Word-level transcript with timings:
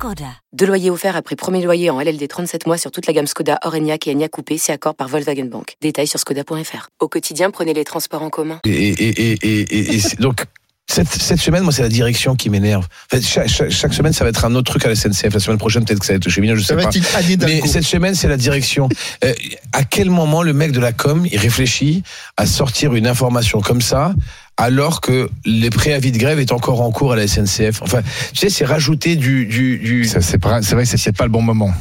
Skoda. 0.00 0.24
Deux 0.54 0.64
loyers 0.64 0.88
offerts 0.88 1.14
après 1.14 1.36
premier 1.36 1.62
loyer 1.62 1.90
en 1.90 2.00
LLD 2.00 2.26
37 2.26 2.66
mois 2.66 2.78
sur 2.78 2.90
toute 2.90 3.06
la 3.06 3.12
gamme 3.12 3.26
Skoda, 3.26 3.58
Orenia 3.66 3.96
et 4.06 4.10
Enya 4.14 4.28
Coupé, 4.30 4.56
c'est 4.56 4.72
accord 4.72 4.94
par 4.94 5.08
Volkswagen 5.08 5.44
Bank. 5.44 5.74
Détails 5.82 6.06
sur 6.06 6.18
skoda.fr. 6.18 6.88
Au 7.00 7.08
quotidien, 7.08 7.50
prenez 7.50 7.74
les 7.74 7.84
transports 7.84 8.22
en 8.22 8.30
commun. 8.30 8.60
Et, 8.64 8.70
et, 8.70 9.08
et, 9.08 9.32
et, 9.42 9.94
et 9.96 10.00
c'est- 10.00 10.18
donc, 10.18 10.46
cette, 10.90 11.06
cette 11.08 11.38
semaine, 11.40 11.64
moi, 11.64 11.72
c'est 11.74 11.82
la 11.82 11.90
direction 11.90 12.34
qui 12.34 12.48
m'énerve. 12.48 12.84
En 12.86 13.16
fait, 13.16 13.20
chaque, 13.22 13.48
chaque, 13.48 13.70
chaque 13.70 13.92
semaine, 13.92 14.14
ça 14.14 14.24
va 14.24 14.30
être 14.30 14.42
un 14.46 14.54
autre 14.54 14.70
truc 14.72 14.86
à 14.86 14.88
la 14.88 14.94
SNCF. 14.96 15.34
La 15.34 15.38
semaine 15.38 15.58
prochaine, 15.58 15.84
peut-être 15.84 16.00
que 16.00 16.06
ça 16.06 16.14
va 16.14 16.16
être 16.16 16.24
chez 16.24 16.30
Cheminot, 16.30 16.56
je 16.56 16.62
Ça 16.62 16.68
sais 16.68 16.74
va 16.76 16.82
pas. 16.84 16.88
être 16.88 16.96
une 16.96 17.44
Anne 17.44 17.50
Mais 17.62 17.68
cette 17.68 17.84
semaine, 17.84 18.14
c'est 18.14 18.26
la 18.28 18.38
direction. 18.38 18.88
Euh, 19.22 19.34
à 19.74 19.84
quel 19.84 20.08
moment 20.08 20.42
le 20.42 20.54
mec 20.54 20.72
de 20.72 20.80
la 20.80 20.92
com, 20.94 21.26
il 21.30 21.36
réfléchit 21.36 22.02
à 22.38 22.46
sortir 22.46 22.94
une 22.94 23.06
information 23.06 23.60
comme 23.60 23.82
ça 23.82 24.14
alors 24.60 25.00
que 25.00 25.28
les 25.46 25.70
préavis 25.70 26.12
de 26.12 26.18
grève 26.18 26.38
est 26.38 26.52
encore 26.52 26.80
en 26.82 26.90
cours 26.92 27.12
à 27.12 27.16
la 27.16 27.26
SNCF. 27.26 27.80
Enfin, 27.82 28.02
tu 28.32 28.38
sais, 28.40 28.50
c'est 28.50 28.64
rajouter 28.64 29.16
du, 29.16 29.46
du, 29.46 29.78
du 29.78 30.04
Ça, 30.04 30.20
C'est 30.20 30.38
vrai 30.44 30.60
que 30.84 30.96
c'est- 30.96 31.12
pas 31.12 31.24
le 31.24 31.30
bon 31.30 31.42
moment. 31.42 31.72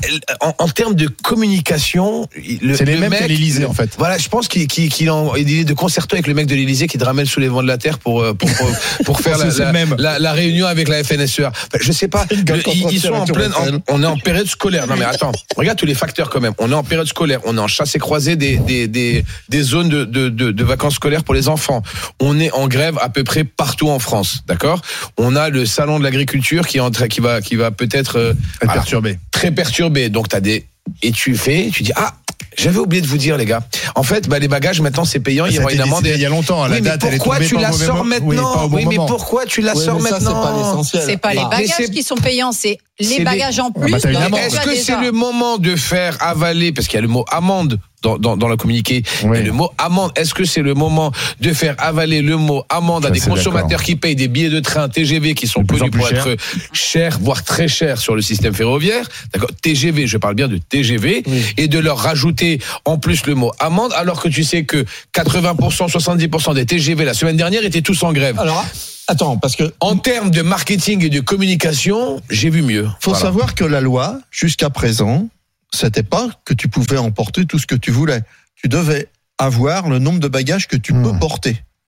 en, 0.41 0.53
en 0.57 0.67
termes 0.69 0.95
de 0.95 1.07
communication, 1.07 2.27
le- 2.61 2.75
C'est 2.75 2.85
les 2.85 2.93
le 2.95 2.99
mêmes 3.01 3.11
qu'à 3.11 3.27
l'Élysée, 3.27 3.65
en 3.65 3.73
fait. 3.73 3.91
Voilà, 3.97 4.17
je 4.17 4.27
pense 4.29 4.47
qu'il 4.47 5.09
en, 5.11 5.35
il 5.35 5.59
est 5.59 5.63
de 5.65 5.73
concerto 5.73 6.15
avec 6.15 6.27
le 6.27 6.33
mec 6.33 6.47
de 6.47 6.55
l'Élysée 6.55 6.87
qui 6.87 6.97
te 6.97 7.03
ramène 7.03 7.25
sous 7.25 7.39
les 7.39 7.47
vents 7.47 7.61
de 7.61 7.67
la 7.67 7.77
terre 7.77 7.99
pour 7.99 8.21
euh, 8.21 8.33
pour 8.33 8.49
pour, 8.53 8.69
pour 9.05 9.21
faire 9.21 9.37
la, 9.37 9.45
que 9.45 9.51
c'est 9.51 9.59
la, 9.59 9.65
le 9.67 9.73
même. 9.73 9.95
la- 9.99 10.19
la 10.19 10.31
réunion 10.33 10.65
avec 10.65 10.87
la 10.87 11.03
FNSEA. 11.03 11.47
Enfin, 11.49 11.77
je 11.79 11.91
sais 11.91 12.07
pas, 12.07 12.25
le- 12.31 12.61
ils, 12.73 12.87
ils 12.91 12.99
sont 13.01 13.13
en 13.13 13.25
pleine, 13.25 13.51
en- 13.53 13.79
on 13.89 14.03
est 14.03 14.05
en 14.05 14.17
période 14.17 14.47
scolaire. 14.47 14.87
Non 14.87 14.95
mais 14.97 15.05
attends, 15.05 15.31
regarde 15.57 15.77
tous 15.77 15.85
les 15.85 15.95
facteurs 15.95 16.29
quand 16.29 16.39
même. 16.41 16.53
On 16.59 16.71
est 16.71 16.75
en 16.75 16.83
période 16.83 17.07
scolaire, 17.07 17.39
on 17.45 17.57
est 17.57 17.61
en 17.61 17.67
chasse 17.67 17.95
et 17.95 17.99
croisée 17.99 18.35
des 18.35 18.57
des 18.57 18.87
des, 18.87 19.25
des 19.49 19.61
zones 19.61 19.89
de, 19.89 20.05
de, 20.05 20.29
de, 20.29 20.51
de 20.51 20.63
vacances 20.63 20.95
scolaires 20.95 21.23
pour 21.23 21.33
les 21.35 21.47
enfants. 21.49 21.81
On 22.19 22.39
est 22.39 22.51
en 22.51 22.67
grève 22.69 22.97
à 23.01 23.09
peu 23.09 23.23
près 23.23 23.43
partout 23.43 23.89
en 23.89 23.99
France, 23.99 24.43
d'accord? 24.47 24.81
On 25.17 25.35
a 25.35 25.49
le 25.49 25.65
salon 25.65 25.99
de 25.99 26.03
l'agriculture 26.03 26.65
qui 26.67 26.79
qui 27.09 27.19
va 27.19 27.41
qui 27.41 27.55
va 27.55 27.71
peut-être 27.71 28.17
euh, 28.17 28.33
Perturbé. 28.61 29.19
très 29.31 29.51
perturbé. 29.51 30.09
Donc 30.09 30.29
t'as 30.29 30.39
des 30.39 30.65
et 31.01 31.11
tu 31.11 31.35
fais, 31.35 31.69
tu 31.73 31.83
dis 31.83 31.91
ah 31.95 32.13
j'avais 32.57 32.79
oublié 32.79 33.01
de 33.01 33.07
vous 33.07 33.17
dire 33.17 33.37
les 33.37 33.45
gars. 33.45 33.61
En 33.95 34.03
fait, 34.03 34.27
bah, 34.27 34.39
les 34.39 34.47
bagages 34.47 34.81
maintenant 34.81 35.05
c'est 35.05 35.19
payant, 35.19 35.45
il 35.45 35.55
y 35.55 35.59
aura 35.59 35.71
une 35.71 35.81
amende. 35.81 36.05
il 36.05 36.19
y 36.19 36.25
a 36.25 36.29
longtemps. 36.29 36.65
La 36.67 36.75
Oui, 36.75 36.81
mais 36.81 36.89
date, 36.89 37.03
elle 37.07 37.13
est 37.15 37.17
pourquoi 37.17 37.39
tu 37.39 37.57
la 37.57 37.71
sors 37.71 38.05
maintenant 38.05 38.69
Oui, 38.71 38.85
mais 38.87 38.95
pourquoi 38.95 39.45
tu 39.45 39.61
la 39.61 39.75
sors 39.75 39.99
mais 40.01 40.09
ça, 40.09 40.19
c'est 40.19 40.25
maintenant 40.25 40.43
pas 40.43 40.57
l'essentiel. 40.57 41.03
C'est 41.05 41.17
pas 41.17 41.33
les 41.33 41.43
bagages 41.43 41.89
qui 41.91 42.03
sont 42.03 42.15
payants, 42.15 42.51
c'est 42.51 42.77
les 42.99 43.23
bagages 43.23 43.59
en 43.59 43.69
bah, 43.69 43.81
plus. 43.81 43.95
Est-ce 43.95 44.61
que 44.61 44.75
c'est 44.75 44.99
le 44.99 45.11
moment 45.11 45.57
de 45.57 45.75
faire 45.75 46.17
avaler, 46.21 46.71
parce 46.71 46.87
qu'il 46.87 46.95
y 46.95 46.99
a 46.99 47.01
le 47.01 47.07
mot 47.07 47.25
amende 47.31 47.79
dans, 48.01 48.17
dans, 48.17 48.37
dans 48.37 48.47
le 48.47 48.55
communiqué, 48.55 49.03
Oui. 49.23 49.39
et 49.39 49.43
le 49.43 49.51
mot 49.51 49.71
amende, 49.77 50.11
est-ce 50.15 50.33
que 50.33 50.45
c'est 50.45 50.61
le 50.61 50.73
moment 50.73 51.11
de 51.41 51.53
faire 51.53 51.75
avaler 51.79 52.21
le 52.21 52.37
mot 52.37 52.63
amende 52.69 53.05
à 53.05 53.09
des 53.09 53.19
consommateurs 53.19 53.67
d'accord. 53.67 53.83
qui 53.83 53.95
payent 53.95 54.15
des 54.15 54.27
billets 54.29 54.49
de 54.49 54.61
train 54.61 54.87
TGV 54.87 55.33
qui 55.33 55.47
sont 55.47 55.61
De 55.61 55.67
plus 55.67 55.81
en 55.81 55.89
connus 55.89 55.91
pour 55.91 56.07
plus 56.07 56.15
être 56.15 56.41
chers, 56.71 57.19
voire 57.19 57.43
très 57.43 57.67
chers 57.67 57.97
sur 57.97 58.15
le 58.15 58.21
système 58.21 58.53
ferroviaire, 58.53 59.05
d'accord 59.33 59.49
TGV, 59.61 60.07
je 60.07 60.17
parle 60.17 60.35
bien 60.35 60.47
de 60.47 60.57
TGV, 60.57 61.23
et 61.57 61.67
de 61.67 61.79
leur 61.79 61.97
rajouter 61.97 62.59
en 62.85 62.97
plus 62.97 63.25
le 63.25 63.35
mot 63.35 63.51
amende, 63.59 63.78
alors 63.87 64.21
que 64.21 64.27
tu 64.29 64.43
sais 64.43 64.63
que 64.65 64.85
80%, 65.13 65.89
70% 65.89 66.53
des 66.55 66.65
TGV 66.65 67.05
la 67.05 67.13
semaine 67.13 67.37
dernière 67.37 67.63
étaient 67.63 67.81
tous 67.81 68.03
en 68.03 68.11
grève. 68.13 68.39
Alors, 68.39 68.65
attends, 69.07 69.37
parce 69.37 69.55
que 69.55 69.73
En 69.79 69.95
termes 69.97 70.31
de 70.31 70.41
marketing 70.41 71.03
et 71.05 71.09
de 71.09 71.19
communication, 71.19 72.21
j'ai 72.29 72.49
vu 72.49 72.61
mieux. 72.61 72.87
faut 72.99 73.11
Voilà. 73.11 73.19
savoir 73.25 73.55
que 73.55 73.63
la 73.65 73.81
loi, 73.81 74.19
jusqu'à 74.31 74.69
présent, 74.69 75.27
c'était 75.73 76.03
pas 76.03 76.29
que 76.45 76.53
tu 76.53 76.67
pouvais 76.67 76.97
emporter 76.97 77.45
tout 77.45 77.59
ce 77.59 77.67
que 77.67 77.75
tu 77.75 77.91
voulais. 77.91 78.21
Tu 78.55 78.67
devais 78.69 79.07
avoir 79.37 79.87
le 79.89 79.99
nombre 79.99 80.19
de 80.19 80.27
bagages 80.27 80.67
que 80.67 80.75
tu 80.75 80.93
Hmm. 80.93 81.03
peux 81.03 81.19
porter. 81.19 81.63